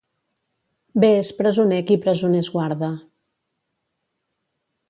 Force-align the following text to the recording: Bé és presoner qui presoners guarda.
Bé 1.03 1.09
és 1.17 1.29
presoner 1.43 1.83
qui 1.91 1.99
presoners 2.07 2.51
guarda. 2.57 2.93